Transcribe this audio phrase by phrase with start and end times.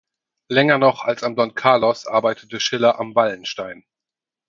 [0.49, 3.85] Länger noch als am Don Carlos arbeitete Schiller am Wallenstein.